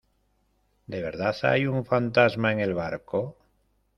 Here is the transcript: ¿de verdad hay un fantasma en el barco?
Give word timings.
¿de 0.87 0.99
verdad 1.03 1.35
hay 1.43 1.67
un 1.67 1.85
fantasma 1.85 2.51
en 2.51 2.59
el 2.59 2.73
barco? 2.73 3.37